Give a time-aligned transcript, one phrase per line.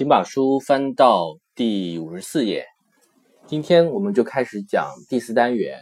[0.00, 2.64] 请把书翻到第五十四页。
[3.46, 5.78] 今天我们就开始讲第四单元。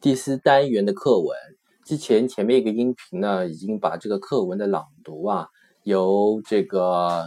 [0.00, 1.38] 第四单元的课文
[1.84, 5.46] 之前前面一个音频呢，已经把这个课文的朗读啊，
[5.84, 7.26] 由这个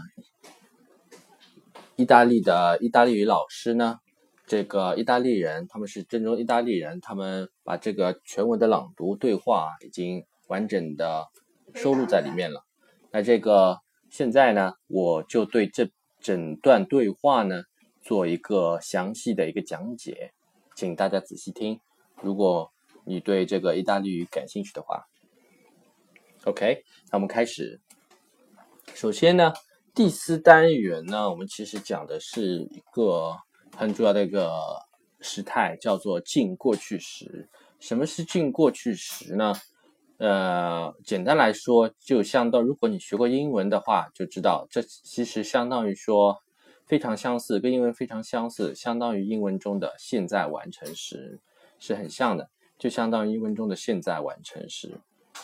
[1.95, 3.99] 意大利的意大利语老师呢，
[4.45, 11.27] 这个意大利人他们是正宗意大利人，他们把这个全文的朗读对话已经完整的
[11.73, 12.65] 收录在里面了。
[13.13, 13.77] 那这个
[14.09, 15.89] 现在呢，我就对这
[16.27, 17.63] 整段对话呢
[18.01, 20.33] 做一个详细的一个讲解，
[20.75, 21.79] 请大家仔细听。
[22.21, 22.73] 如果
[23.05, 25.07] 你对这个意大利语感兴趣的话
[26.43, 27.79] ，OK，那我们开始。
[28.93, 29.53] 首先呢，
[29.95, 33.37] 第四单元呢，我们其实讲的是一个
[33.77, 34.59] 很重要的一个
[35.21, 37.47] 时态，叫做近过去时。
[37.79, 39.53] 什么是近过去时呢？
[40.17, 46.37] 呃，简单来说，就相当，如果你学过英文的话，就知道这其实相当于说
[46.85, 51.39] 非常相似，跟英文非常相似，相当于英文中的现在完成时。
[51.79, 54.99] 是很像的，就相当于英文中的现在完成时。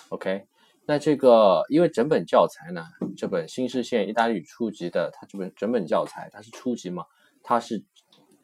[0.10, 0.48] OK，
[0.88, 2.84] 那这个因为整本教材呢，
[3.16, 7.06] 这本新视线意大利语初级的，它这本整本教材它是初级嘛，
[7.44, 7.84] 它是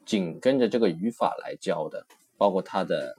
[0.05, 2.05] 紧跟着这个语法来教的，
[2.38, 3.17] 包括它的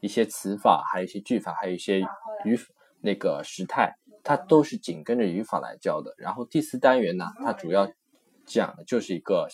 [0.00, 2.00] 一些词法，还有一些句法，还有一些
[2.44, 2.58] 语
[3.00, 6.14] 那个时态，它都是紧跟着语法来教的。
[6.18, 7.90] 然后第四单元呢，它主要
[8.44, 9.48] 讲的就是一个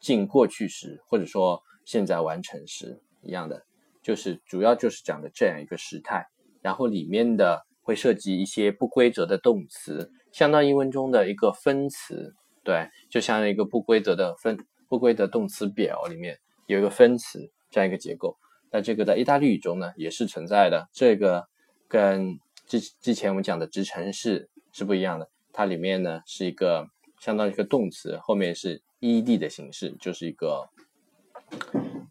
[0.00, 3.64] 近过去时，或者说现在完成时一样的。
[4.00, 6.28] 就是主要就是讲的这样一个时态，
[6.62, 14.56] 然后里面的会涉及一些不规则的动词，相当于英文中的一个分词，对，就像一个不规则的分
[14.88, 18.38] 不规则动词表里面有一个分词这样一个结构。
[18.70, 21.46] 那这个在意大利语中呢也是存在的，这个
[21.86, 30.68] 跟之之前我们讲的直陈式是不一样的，它里面呢是一个相当于一个动词，后面是 ed 的形式，就是一个。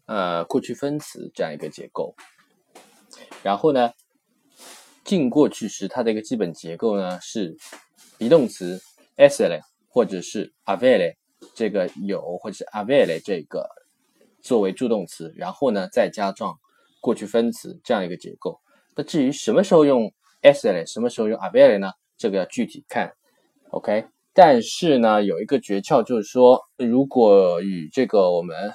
[0.06, 2.16] 呃，过去分词这样一个结构，
[3.44, 3.92] 然后呢，
[5.04, 7.56] 近过去时它的一个基本结构呢是
[8.18, 8.80] be 动词
[9.16, 11.14] essere 或者是 avere
[11.54, 13.68] 这个有或者是 avere 这个
[14.42, 16.58] 作为助动词，然后呢再加上
[17.00, 18.60] 过去分词这样一个结构。
[18.96, 20.12] 那至于什么时候用
[20.42, 21.92] essere，什么时候用 avere 呢？
[22.16, 23.12] 这个要具体看。
[23.70, 28.72] OK，但是呢有一个诀窍就是说，如果与这个我们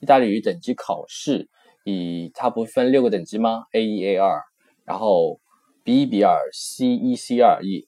[0.00, 1.48] 意大利语等级考试，
[1.84, 4.42] 以它不分六个等级吗？A 一、A 二，
[4.84, 5.40] 然后
[5.84, 7.86] B 一、B 二、C 一、C 二、E。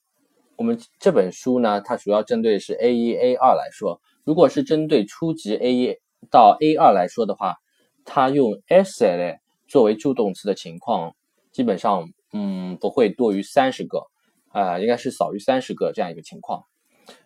[0.57, 4.01] 我们这本书呢，它主要针对是 A 一、A 二来说。
[4.25, 5.97] 如果是针对初级 A 一
[6.31, 7.57] 到 A 二来说的话，
[8.05, 11.15] 它用 s l 作为助动词的情况，
[11.53, 14.07] 基本上嗯不会多于三十个，
[14.49, 16.65] 啊，应该是少于三十个这样一个情况。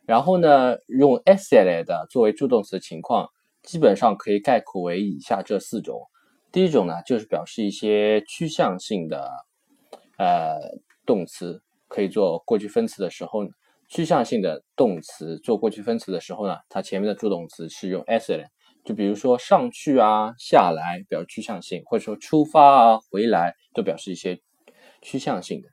[0.07, 3.29] 然后呢，用 s l 的作为助动词的情况。
[3.61, 6.09] 基本上可以概括为以下这四种。
[6.51, 9.31] 第一种呢，就是表示一些趋向性的
[10.17, 10.57] 呃
[11.05, 13.45] 动词，可以做过去分词的时候，
[13.87, 18.43] 趋向性的动词做过去分词的时候呢，它前面的助动词是用 s l。
[18.89, 24.41] 就比如说上去啊、下来，表示趋向性，或者说出发啊、回来，都表示一些
[25.03, 25.69] 趋向性的。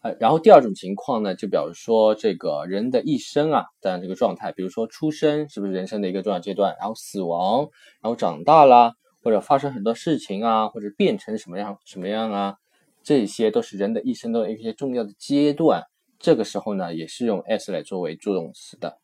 [0.00, 7.68] 呃然后第二种情况呢，就表示说这个人的一生啊，样这个状态，比如说出生是不是人生的一个重要阶段，然后死亡，
[8.00, 12.56] 然后长大啦，或者发生很多事情啊，或者变成什么样什么样啊，
[13.02, 15.82] 这些都是人的一生的一些重要的阶段。
[16.18, 18.96] 这个时候呢，也是用 s 来作为助动词的。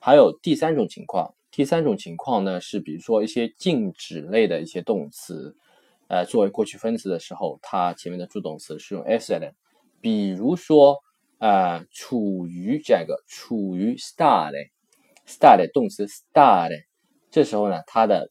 [0.00, 5.56] 还有第三种情况，第三种情况呢是比如说一些静止类的一些动词，
[6.06, 9.54] 呃，作为过去分词的时候，它前面的助动词是用 s 来。
[10.02, 10.98] 比如说，
[11.38, 16.72] 呃，处于这个处于 start，start 动词 start，
[17.30, 18.30] 这时候呢，它的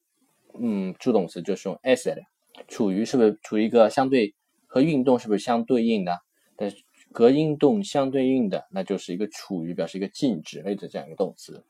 [0.53, 2.21] 嗯助动词就是用 essere。
[2.67, 4.35] 处于是不是处于一个相对
[4.67, 6.19] 和运动是不是相对应的？
[6.55, 6.77] 但是
[7.11, 11.65] 和运动相对应的，那就是一个处于表示一个静止类的这样一个动词。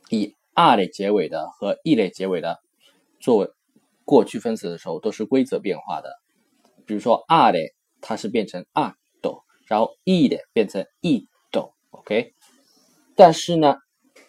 [0.09, 2.57] 以 r 类结尾的和 e 类结尾的，
[3.19, 3.47] 作为
[4.03, 6.11] 过去分词的时候都是规则变化的。
[6.87, 12.33] 比如说 r 类它是变成 r 斗，然后 e 的变成 e 斗，OK。
[13.15, 13.75] 但是呢，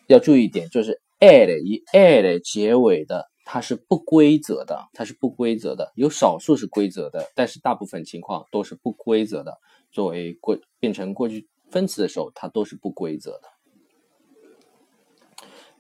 [0.09, 9.58] 要注意一点，就是 ad 以 ad 结尾的它是不规则的，它是不规则的，有少数是规则的，但是大部分情况都是不规则的。
[9.93, 13.49] 作为过变成过去分词的时候，它都是不规则的。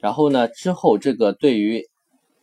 [0.00, 1.86] 然后呢，之后这个对于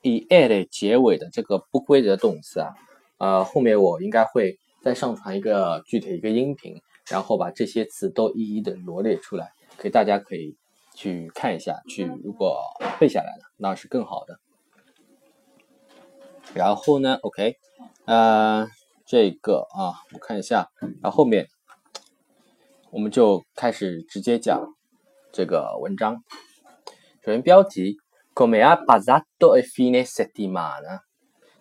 [0.01, 2.73] 以 a 结尾的这个不规则动词啊，
[3.17, 10.55] 呃，后面我应该会再上传一个具体一个音频，然后把这些词都一一的罗列出来，可以大家可以
[10.97, 12.59] 去看一下，去如果
[12.99, 14.39] 背下来了，那是更好的。
[16.55, 17.57] 然后呢，OK，
[18.05, 18.67] 呃，
[19.05, 20.71] 这个啊，我看一下，
[21.03, 21.47] 然后后面
[22.89, 24.73] 我们就开始直接讲
[25.31, 26.23] 这个文章。
[27.23, 27.97] 首先标题
[28.33, 31.01] ，Come ha passato il fine settimana？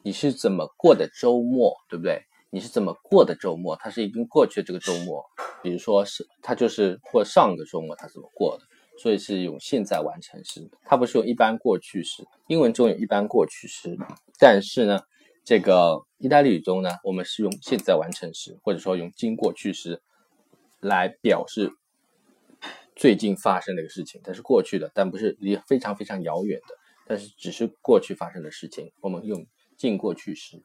[0.02, 2.22] 你是怎么过的周末，对不对？
[2.48, 3.76] 你是怎么过的周末？
[3.76, 5.26] 它是已经过去的这个周末，
[5.62, 8.64] 比如说是它就是或上个周末它怎么过的，
[8.98, 12.24] 所以是用现在完成时，它不是用一般过去时。
[12.48, 13.96] 英文中有一般过去时，
[14.38, 15.00] 但是呢，
[15.44, 20.02] 这个意大利语中呢，我们是用现在完成时，或者说用经过去时
[20.80, 21.72] 来表示。
[22.98, 26.74] 最近发生的一个事情，它是过去的，但不是离非常非常遥远的，
[27.06, 28.90] 但是只是过去发生的事情。
[29.02, 29.46] 我们用
[29.76, 30.62] 近过去时，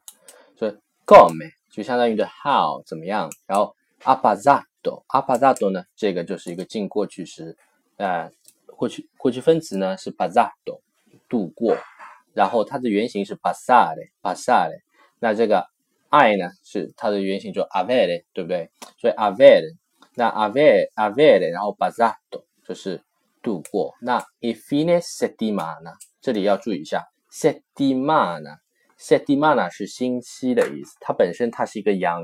[0.56, 0.72] 所以
[1.06, 5.44] come 就相当于的 how 怎么样，然后 a p a z a d o a p a z
[5.44, 7.54] a d o 呢，这个就是一个近过去时，
[7.96, 8.30] 呃，
[8.66, 10.80] 过去过去分词呢是 passato
[11.28, 11.76] 度过，
[12.34, 14.80] 然后它的原型是 passare passare，
[15.18, 15.66] 那这个
[16.10, 18.70] i 呢是它的原型就 avere 对不对？
[18.98, 19.76] 所以 avere。
[20.14, 23.02] 那 avere avere，然后 passato 就是
[23.40, 23.94] 度过。
[24.02, 28.58] 那 i fine settimana，这里要注意一下，settimana
[28.98, 32.22] settimana 是星期的意思，它本身它是一个阳，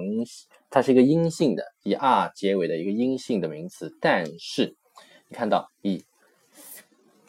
[0.69, 3.97] 它是一个阴性的，以 r 结尾的一个阴性的名词。
[4.03, 4.76] 但是
[5.28, 6.04] 你看到一，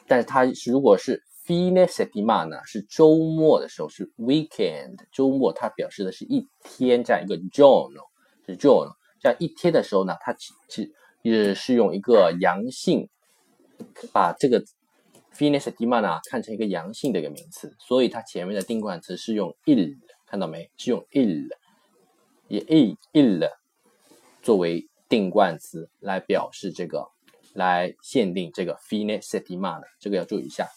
[0.06, 8.06] 但是它是如果是 fine settimana 是周末的时候是 weekend，周末它表示的是一天这样一个 giorno，
[8.46, 8.94] 是 giorno。
[9.20, 13.10] 这样一天的时候呢，它其其也是用一个阳性，
[14.14, 14.64] 把这个
[15.34, 20.70] fine settimana 看成一个阳性的一个名词，所以它前面的定冠词是用 il，看到没？
[20.78, 21.48] 是用 il，
[22.48, 23.50] 以 il il
[24.40, 27.10] 作为定冠词来表示这个，
[27.54, 30.68] 来限定这个 fine settimana，这个要注意一下。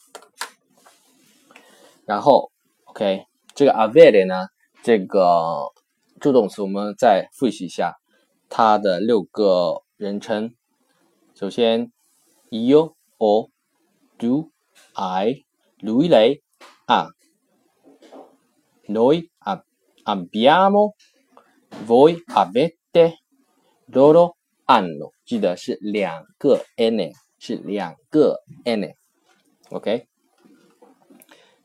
[2.05, 2.51] 然后
[2.85, 3.25] ，OK，
[3.55, 4.47] 这个 avere 呢，
[4.81, 5.71] 这个
[6.19, 7.95] 助动词我们再复习一下。
[8.49, 10.53] 它的六个人称，
[11.33, 11.91] 首先
[12.51, 13.49] ，io、o、
[14.17, 14.51] du、
[14.93, 15.45] I、
[15.79, 16.41] lui、lei、
[16.85, 17.09] ha、
[18.87, 19.29] noi、
[20.03, 20.93] abbiamo、
[21.87, 23.15] voi、avete、
[23.87, 30.07] loro、hanno，记得是两个 n，是两个 n，OK。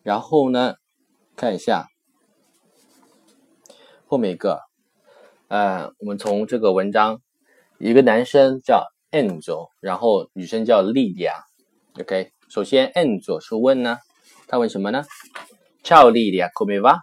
[0.03, 0.77] 然后呢，
[1.37, 1.87] 看一下
[4.07, 4.61] 后面一个。
[5.49, 7.23] 呃，我们从这个文章，
[7.79, 12.33] 一个男生叫 Enzo，然后女生叫 Lydia，OK。
[12.51, 13.97] 首先 Enzo 是问呢，
[14.47, 15.05] 他问什么呢
[15.83, 16.99] ？Ciao Lydia，come va？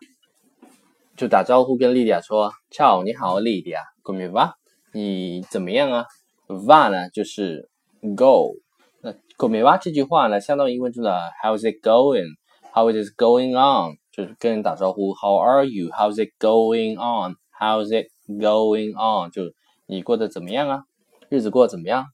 [1.18, 4.54] 就打招呼跟 Lydia 说，Ciao，你好，Lydia，come va？
[4.96, 6.06] 你怎么样啊
[6.48, 7.70] ？Va 呢就是
[8.16, 8.56] go，
[9.02, 13.98] 那 come va 这句话呢，相当于英文中的 How's it going？How is it going on？
[14.14, 19.44] 就是跟人打招呼，How are you？How's it going on？How's it Going on，就
[19.86, 20.86] 你过得怎么样啊？
[21.28, 22.06] 日子过得怎么样？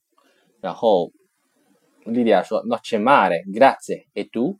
[0.59, 1.11] 然后
[2.03, 4.07] 莉莉亚说：“Not male, grazie.
[4.13, 4.57] E tu？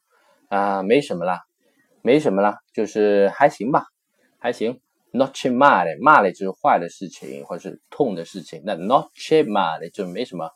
[0.48, 1.42] 啊，没什么啦，
[2.04, 3.86] 没什么啦，就是还行吧，
[4.38, 4.80] 还行。
[5.14, 10.50] Not che male，male 就是坏的事情或者是痛的事情，那 not che male 就没什么，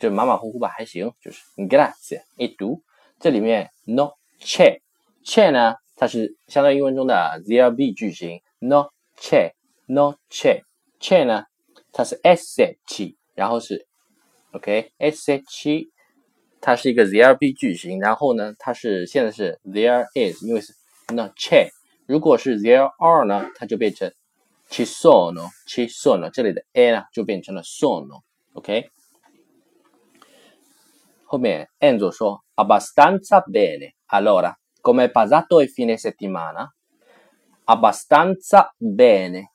[0.00, 1.12] 就马马虎虎吧，还行。
[1.20, 2.82] 就是 grazie，一读
[3.20, 8.88] 这里面 not che，che 呢，它是相当于英文中的 there be 句型，not
[9.20, 11.44] che，not che，che 呢，
[11.92, 13.86] 它是 sh，然后是
[14.52, 15.90] OK，sh，
[16.62, 20.72] 它是一个 there be 句型，然后呢，它是现在是 there is，因为是
[21.12, 21.68] not che。
[22.07, 24.11] 如果是 there are 呢，它就变成
[24.69, 28.89] ci sono，ci sono，这里的 a 呢就变成了 sono，OK。
[31.25, 36.67] 后面 Enzo 说 abbastanza bene。Allora, come è passato il fine settimana?
[37.65, 39.47] Abbastanza bene，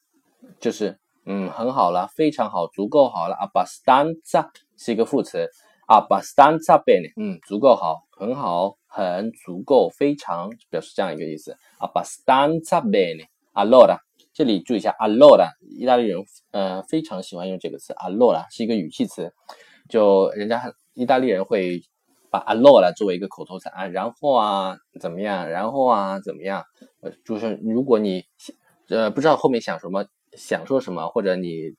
[0.58, 3.37] 就是嗯很好了，非常好，足够好了。
[3.37, 5.49] Abbastanza 是一个副词
[5.87, 8.77] ，abbastanza bene，嗯，足够好，很好。
[8.95, 11.57] 很足够，非常表示这样一个意思。
[11.79, 13.25] Abbastanza bene.
[13.51, 13.97] Allora，
[14.35, 17.91] 这里注意一下，allora，意大利人呃非常喜欢用这个词。
[17.93, 19.33] Allora 是一个语气词，
[19.89, 21.81] 就人家意大利人会
[22.29, 26.63] 把 allora 作为一个口头禅啊，然后啊怎么样，然后啊怎么样。
[27.01, 28.23] 呃，就是如果你
[28.89, 30.05] 呃不知道后面想什么，
[30.37, 31.73] 想说什么，或者你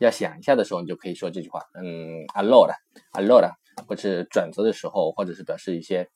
[0.00, 1.62] 要想一下的时候，你就可以说这句话。
[1.74, 3.52] 嗯，allora，allora。
[3.88, 6.06] 或者转折的时候，或者是表示一些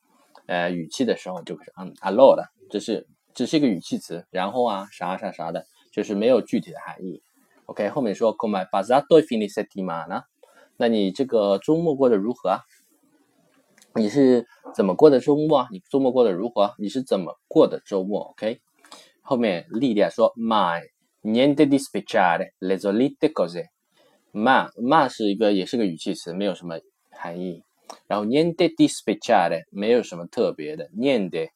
[0.47, 7.23] 呃语气的时候，就可以嗯，allora，这是这是一个语气词，然后啊啥啥啥的，就是没有具体的含义。
[7.64, 10.25] OK，后面说 come passato fine settimana，
[10.76, 12.61] 那你这个周末过得如何啊？
[13.95, 15.69] 你是怎么过的周末啊？
[15.71, 16.75] 你周末过得如何？
[16.79, 18.61] 你是怎么过的周末？OK，
[19.23, 20.83] 后面莉莉亚说 my
[21.23, 23.64] niente di speciale, le solite cose
[24.35, 26.79] ma 是一个也是个语气词，没有什么。
[27.17, 27.62] 含义，
[28.09, 31.50] 然后 niente di speciale 没有什么特别的，niente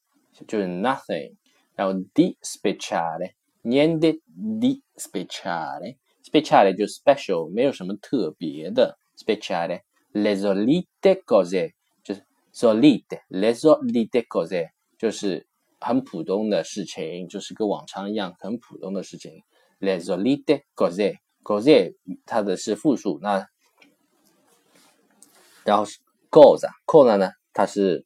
[0.46, 1.34] 就是 nothing，
[1.74, 3.32] 然后 di speciale
[3.64, 4.20] niente
[4.60, 9.82] di speciale，speciale 就 special 没有什么特别的，speciale
[10.12, 11.72] le solite cose
[12.04, 15.44] 就是 solite le solite cose 就是
[15.80, 19.42] 很普通的事情，就是跟往常一样很普通的事情
[19.80, 21.16] ，le solite cose
[21.48, 21.94] cose
[22.26, 23.48] 它的是复数，那
[25.64, 25.98] 然后是
[26.30, 28.04] goes，goes 呢，它是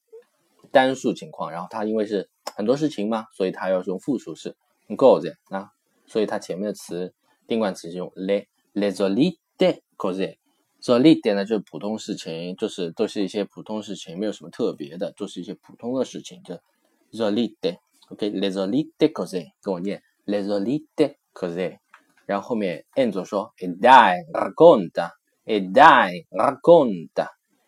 [0.71, 4.57] 单数情况，然后它因为是很多事情嘛，所以它要用复数式
[4.91, 5.73] goes，那
[6.07, 7.13] 所以它前面的词
[7.49, 16.55] 定冠词是用 le le solite cose，solite 呢就是普通事情，就是都是一些普通事情，没有什么特别的，都是一些普通的事情，就
[17.11, 21.79] solite，OK，le solite cose，跟我念 le solite cose，
[22.33, 27.27] 然后后面 Enzo 说 e dai racconta，e dai racconta。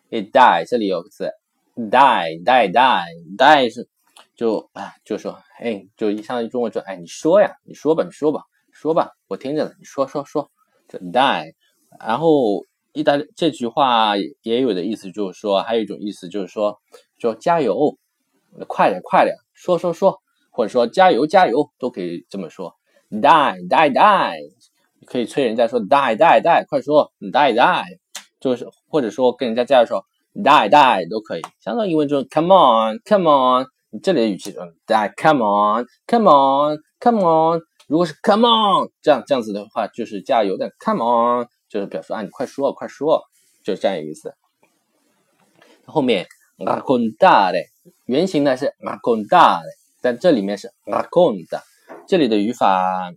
[0.09, 1.29] die 这里有个字
[1.75, 3.87] ，die die die die 是
[4.35, 8.41] 就啊就说哎就相当于中文说哎你说呀你说吧你说吧
[8.71, 10.49] 说吧我听着呢你说说说
[10.87, 11.53] 就 die，
[11.99, 16.79] 然后意大利这句话也有的意思就是说还有一种意思就是说
[17.19, 17.99] 说加油
[18.67, 20.19] 快点快点说说说
[20.49, 22.75] 或者说加油加油都可以这么说。
[23.11, 23.21] Die
[23.69, 24.54] die die
[25.05, 27.99] 可以催人家说 die die die 快说 die die。
[28.37, 38.45] 就是或者说跟人家加油说 die die 都可以，相当于英文中 come on come on，你这里的语气说 die come on come on come on，如果是 come
[38.45, 43.23] on 这样这样子的话就是加油的 come on 就是表示啊你快说快说，
[43.63, 44.35] 就是这样一个意思。
[45.85, 46.27] 后面
[46.59, 47.65] raccontare
[48.05, 49.63] 原型呢是 raccontare，
[50.03, 51.61] 但这里面是 racconta，
[52.07, 53.11] 这里的语法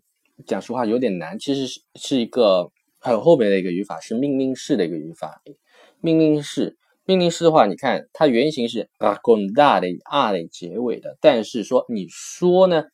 [0.47, 2.71] 讲实话有点难，其实是是一个。
[3.01, 5.41] 很后面的一个语法是命令式的一个语法，
[6.01, 12.87] 命令式，命令式的话，你看它原型是 raccontare a 结尾的，但是说你说呢，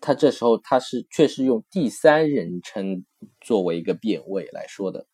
[0.00, 3.04] 它这时候它是却是用第三人称
[3.40, 5.08] 作为一个变位来说的，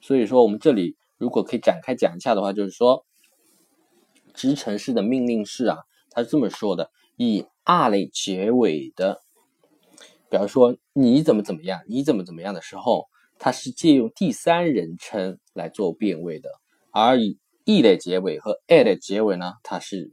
[0.00, 3.06] 所以说我们这里如果可以展开讲一下的话，就是说，
[4.34, 5.78] 直陈式的命令式啊，
[6.10, 9.20] 它是这么说的，以 a 结尾的，
[10.34, 13.06] 比方说你怎么怎么样，你怎么怎么样的时候。
[13.38, 16.48] 它是借用第三人称来做变位的，
[16.90, 20.12] 而以 e 的结尾和 a 的结尾呢，它是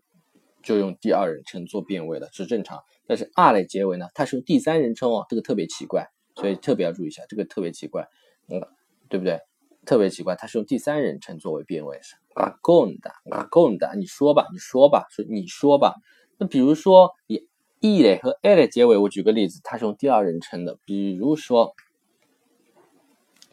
[0.63, 2.80] 就用第二人称做变位的，是正常。
[3.08, 8.08] 但是 r 的结尾呢，它是用第三人称哦，这个特别奇怪，所以特别要注意一下，这个特别奇怪，
[8.48, 8.60] 嗯，
[9.08, 9.40] 对不对？
[9.86, 15.96] 特别奇怪，它是用第三人称作为变位，是 racconta，racconta，你说吧，你说吧，说你说吧。
[16.40, 17.48] 那比如说以
[17.82, 21.76] e 的和 a 的结尾，我举个例子，它是用第二人称的，比如说。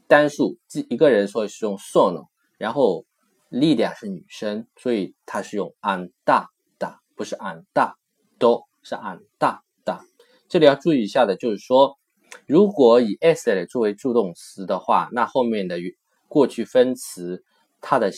[0.09, 0.59] 单数，
[0.89, 2.27] 一个人，所以是用 sono。
[2.59, 3.05] 然后
[3.51, 6.51] 莉迪亚是女生，所以她是用 andata，
[7.17, 9.61] 不是 andado，是 andata。
[10.49, 11.99] 这里要注意一下的就是说，
[12.47, 15.79] 如果以 essere 作为助动词的话，那后面的
[16.29, 17.45] 过去分词
[17.81, 18.13] 它的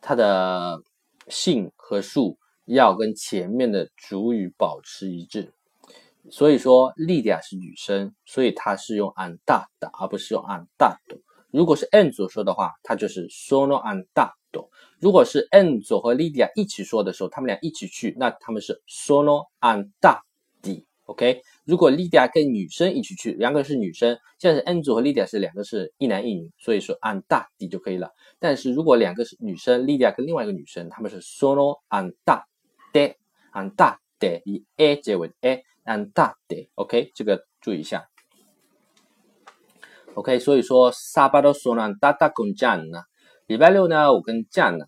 [0.00, 0.82] 它的
[1.28, 5.52] 性和数要跟前面的主语保持一致。
[6.28, 11.20] 所以说莉迪亚是女生，所以她是用 andata，而不是用 andato。
[11.54, 14.70] 如果是 N 组说的话，它就是 sono andato。
[14.98, 20.84] 如果是 N 组和 Lydia 一起说的时候，他们俩一起去，那他们是 sono andati。
[21.04, 28.10] OK，如果 Lydia 跟女生一起去，两个是女生，现在是 N 组和 Lydia 是两个是一男一女，所以说按大 D 就可以了。
[28.40, 38.08] 但是如果两个是女生，Lydia 跟另外一个女生，他们是 sono andate，andate 以 a 结尾的 a，andate，OK，这个注意一下。
[40.16, 43.02] OK，所以说 Sabato sono andata con Gianna，
[43.46, 44.86] 礼拜六呢，我跟 jana。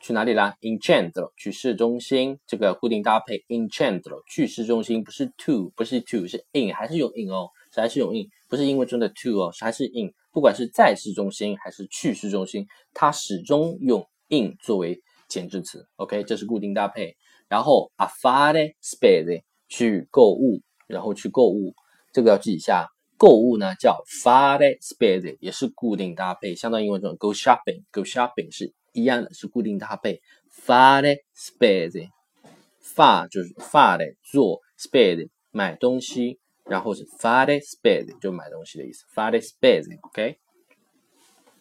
[0.00, 2.38] 去哪里啦？In centro，去市中心。
[2.46, 10.10] 这个固定搭配 in centro，去市中心不是 to，不是 to，是 in，还是用 in 哦，还是用 in，不是英文中的 to 哦，还是 in。
[10.32, 15.86] 不管是在市中心还是去市中心，它始终用 in 作为前置词。
[15.96, 17.14] OK，这是固定搭配。
[17.46, 21.74] 然后 a fare spese，去购物，然后去购物，
[22.10, 22.88] 这个要记一下。
[23.22, 28.74] 购物呢叫 fare spese，也是固定搭配，相当于英文中 go shopping，go shopping 是。
[28.94, 30.20] 一样的是固定搭配
[30.66, 40.40] ，fare spese，fa 就是 fare 做，spese 买东西，然后是 fare spese 就买东西的意思，fare spese，OK。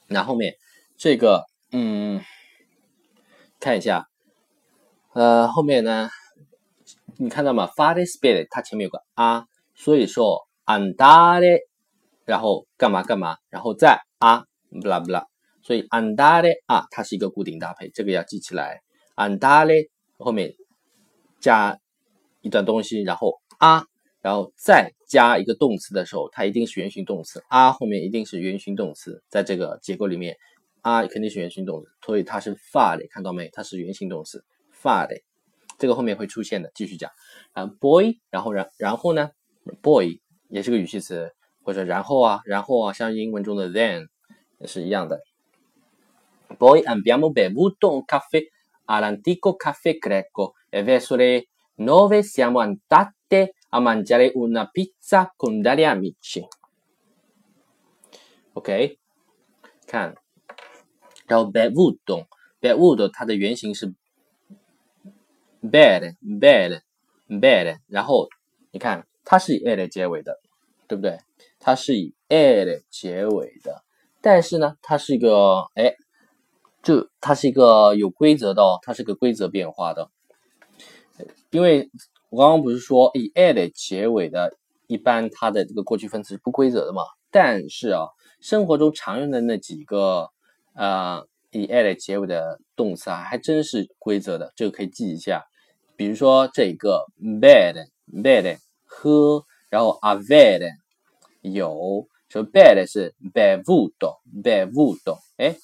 [0.08, 0.56] 那后面
[0.98, 2.22] 这个，嗯，
[3.60, 4.08] 看一下，
[5.14, 6.10] 呃，后面呢，
[7.18, 9.46] 你看到吗？fare spese 它前面有个啊，
[9.76, 11.60] 所以说 andare，
[12.26, 15.26] 然后干嘛干嘛，然后再啊，bla bla。
[15.64, 18.82] 所以 andare 啊，它是一个固定搭配，这个要记起来。
[19.16, 20.54] andare 后面
[21.40, 21.78] 加
[22.42, 23.86] 一段东西，然后啊，
[24.22, 27.44] 然后再加一个动词的时候，它一定是原形动词。
[27.48, 30.36] 啊后面一定是原形动词，在这个结构里面，
[30.82, 33.50] 啊肯定是原形动词，所以它是 fare，看到没？
[33.50, 34.44] 它是原形动词
[34.82, 35.22] fare，
[35.78, 36.72] 这个后面会出现的。
[36.74, 37.12] 继续讲
[37.52, 39.30] 啊，boy，然后然然后呢
[39.84, 40.20] ，boy
[40.52, 41.34] 也是个语气词，
[41.64, 44.08] 或者然后啊，然后啊，像英文中的 then
[44.60, 45.22] 也是一样的。
[46.60, 48.44] Poi abbiamo bevuto un caffè
[48.86, 55.86] all'antico caffè greco e verso le nove siamo andate a mangiare una pizza con degli
[55.86, 56.46] amici.
[58.54, 59.00] OK，
[59.88, 60.14] 看，
[61.26, 62.28] 然后 bevuto
[62.60, 63.96] bevuto 它的原型是
[65.62, 66.82] bere bere
[67.30, 68.28] bere，然后
[68.72, 70.41] 你看它是以 e 结尾的，
[70.92, 71.18] 对不对？
[71.58, 73.82] 它是以 e 结尾的，
[74.20, 75.96] 但是呢，它是一个哎。
[76.84, 80.10] 就它是一个有规则的哦，它是个规则变化的，
[81.52, 81.92] 因为
[82.32, 87.04] 我刚刚不是说以 ed 结尾的，一般它的这个过去分词是不规则的嘛？
[87.30, 88.08] 但是啊，
[88.40, 90.32] 生活中常用的那几个
[90.74, 95.46] 呃以 ed 结尾的动词啊，还真是规则的，这个可以记一下。
[95.96, 97.76] 比如说这个 bed
[98.12, 100.66] bed 喝，然后 a v e d
[101.42, 105.56] 有，说 bad 是 bevuto bevuto，哎。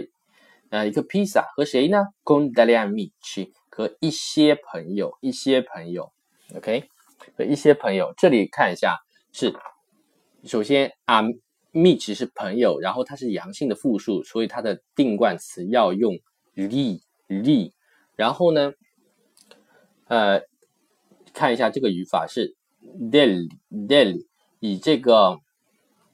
[0.70, 6.12] 呃一个披萨，和谁呢？con degli amici，和一些朋友，一些朋友
[6.54, 6.88] ，OK，
[7.36, 8.14] 和一些朋友。
[8.16, 8.96] 这里看一下，
[9.32, 9.54] 是
[10.44, 16.14] 首先 amici 是朋友，然后它是阳性的复数，所以它的定冠词要用
[16.54, 17.72] li li，
[18.16, 18.72] 然后呢，
[20.06, 20.42] 呃，
[21.32, 22.56] 看一下这个语法是。
[23.10, 24.24] del del
[24.60, 25.40] 以这个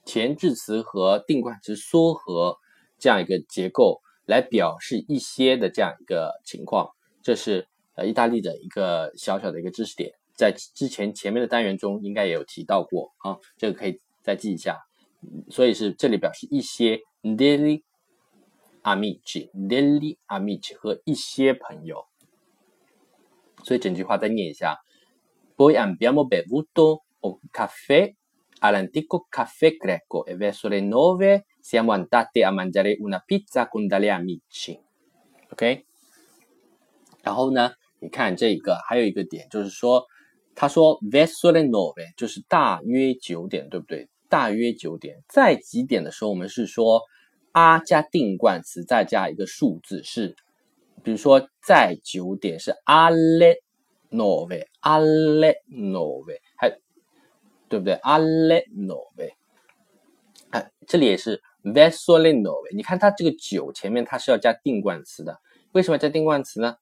[0.05, 2.57] 前置词和定冠词缩合
[2.99, 6.89] 这样一个结构来表示一些的这样一个情况，
[7.23, 14.81] 这是呃意大利的一个小小的一个知识点，在之前前面的单元中应该也有提到过啊，这个可以再记一下。
[15.49, 17.83] 所以是这里表示一些 daily
[18.83, 22.05] amici，daily amici 和一些朋友，
[23.63, 24.79] 所以整句话再念一下。
[25.57, 28.13] Poi abbiamo bevuto un caffè
[28.59, 34.09] all'antico caffè greco e verso le nove siamo andati a mangiare una pizza con degli
[34.09, 34.79] amici.
[35.53, 35.87] OK，
[37.23, 40.05] 然后呢，你看这个还有一个点，就是说，
[40.55, 44.09] 他说 verso le nove 就是大约九点，对不对？
[44.29, 47.03] 大约九点，在几点的时候，我们是说
[47.53, 50.35] 啊加定冠词再加一个数字，是，
[51.03, 53.57] 比如说在九点是 alle
[54.11, 56.71] nove alle nove，还
[57.69, 59.31] 对不对？alle nove，
[60.51, 62.75] 哎，这里也是 verso le nove。
[62.75, 65.39] 你看它这个九前面它是要加定冠词的，
[65.73, 66.77] 为什么要加定冠词呢？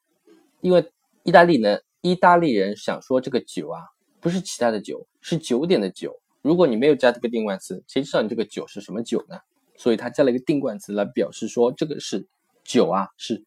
[0.61, 0.91] 因为
[1.23, 3.81] 意大利呢，意大利人想说这个酒啊，
[4.21, 6.21] 不是其他的酒，是九点的酒。
[6.43, 9.38] 如果你没有加这个定冠词，谁知道你这个酒是什么酒呢？
[9.77, 12.29] 所以他加了一个定冠词来表示说这个是
[12.62, 13.43] 酒啊，是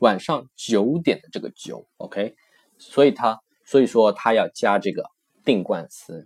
[0.00, 1.86] 晚上九点的这个酒。
[1.96, 2.36] OK。
[2.82, 5.10] 所以它，所以说它要加这个
[5.44, 6.24] 定冠词。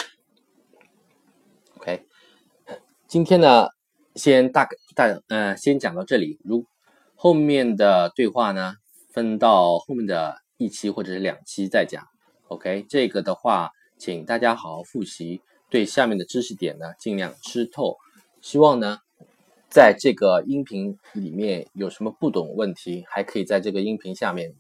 [1.79, 2.07] OK，
[3.09, 3.67] 今天呢，
[4.15, 6.39] 先大概大嗯，先讲到这里。
[6.45, 6.65] 如
[7.17, 8.75] 后面的对话呢，
[9.11, 12.07] 分到后面的一期或者是两期再讲。
[12.49, 15.41] OK，这个的话，请大家好好复习，
[15.71, 17.99] 对下面的知识点呢尽量吃透。
[18.41, 18.99] 希望呢，
[19.69, 24.55] 在这个音频里面有什么不懂问题，还可以在这个音频下面，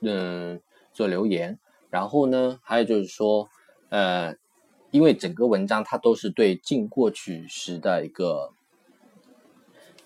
[0.00, 0.60] 嗯。
[0.94, 1.60] 做留言，
[1.90, 3.48] 然后呢，还有就是说，
[3.88, 4.34] 呃，
[4.90, 8.52] 因为整个文章它都是对近过去时的一个，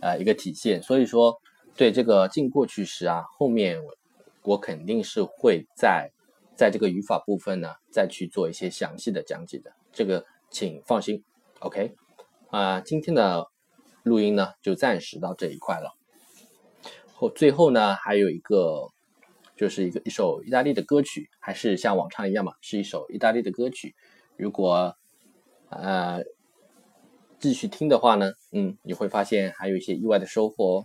[0.00, 1.40] 呃，一个体现，所以说
[1.76, 3.80] 对这个近过去时啊，后面
[4.42, 6.10] 我肯定是会在
[6.56, 11.24] 在这个语法部分呢，再去做一些详细的讲解的，这个请放心
[11.60, 11.94] ，OK，
[12.50, 13.48] 啊，今天的
[14.02, 15.94] 录音呢就暂时到这一块了，
[17.14, 18.88] 后最后呢还有一个。
[19.54, 23.94] 就是一个一首意大利的歌曲，还是像往常一样嘛，是一首意大利的歌曲。
[24.36, 24.96] 如果
[25.68, 26.24] 呃
[27.38, 30.84] 继续听的话呢，嗯，你会发现还有一些意外的收获哦。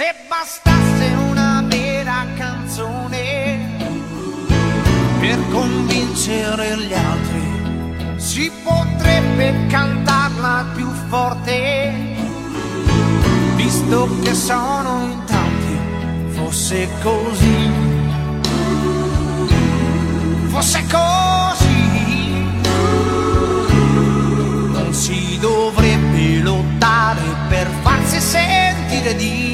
[0.00, 3.68] Se bastasse una vera canzone
[5.20, 11.92] per convincere gli altri, si potrebbe cantarla più forte,
[13.56, 17.70] visto che sono in tanti, fosse così,
[20.48, 22.20] fosse così,
[24.72, 29.49] non si dovrebbe lottare per farsi sentire di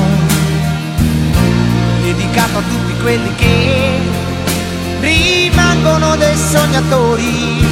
[2.02, 3.98] dedicato a tutti quelli che
[5.00, 7.64] rimangono dei sognatori,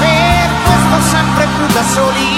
[0.00, 2.35] per questo sempre più da soli.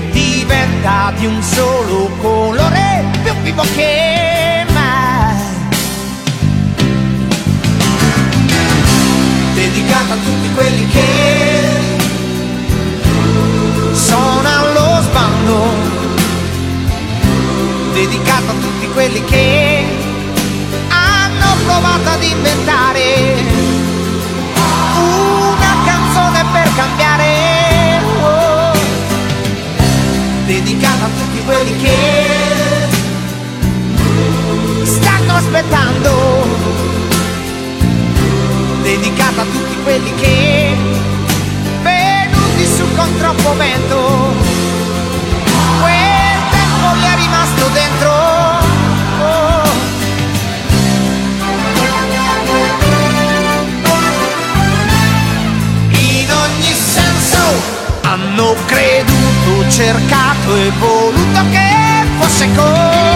[0.00, 5.36] Diventa di un solo colore più vivo che mai.
[9.54, 11.80] Dedicata a tutti quelli che
[13.92, 15.74] sono allo sbando.
[17.92, 19.84] Dedicato a tutti quelli che
[20.88, 23.21] hanno provato ad inventare
[39.32, 40.76] Dedicato a tutti quelli che
[41.82, 44.34] venuti su con troppo vento
[45.80, 48.10] quel tempo mi è rimasto dentro.
[49.20, 49.70] oh.
[55.88, 57.38] In ogni senso
[58.02, 63.11] hanno creduto, cercato e voluto che fosse così.